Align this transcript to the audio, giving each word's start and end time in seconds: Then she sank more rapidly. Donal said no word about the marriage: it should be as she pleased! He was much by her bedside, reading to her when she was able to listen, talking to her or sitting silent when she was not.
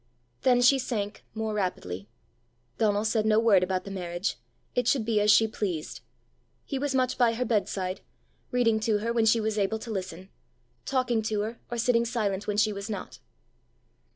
Then 0.41 0.61
she 0.63 0.79
sank 0.79 1.23
more 1.35 1.53
rapidly. 1.53 2.09
Donal 2.79 3.05
said 3.05 3.23
no 3.23 3.39
word 3.39 3.61
about 3.63 3.83
the 3.83 3.91
marriage: 3.91 4.37
it 4.73 4.87
should 4.87 5.05
be 5.05 5.21
as 5.21 5.29
she 5.29 5.47
pleased! 5.47 6.01
He 6.65 6.79
was 6.79 6.95
much 6.95 7.19
by 7.19 7.35
her 7.35 7.45
bedside, 7.45 8.01
reading 8.49 8.79
to 8.79 8.97
her 8.97 9.13
when 9.13 9.27
she 9.27 9.39
was 9.39 9.59
able 9.59 9.77
to 9.77 9.91
listen, 9.91 10.29
talking 10.87 11.21
to 11.21 11.41
her 11.41 11.59
or 11.69 11.77
sitting 11.77 12.05
silent 12.05 12.47
when 12.47 12.57
she 12.57 12.73
was 12.73 12.89
not. 12.89 13.19